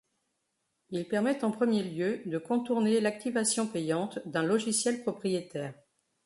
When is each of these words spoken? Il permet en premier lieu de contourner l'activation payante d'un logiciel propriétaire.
Il 0.89 1.07
permet 1.07 1.43
en 1.43 1.51
premier 1.51 1.83
lieu 1.83 2.23
de 2.25 2.39
contourner 2.39 2.99
l'activation 3.01 3.67
payante 3.67 4.17
d'un 4.25 4.41
logiciel 4.41 5.03
propriétaire. 5.03 5.75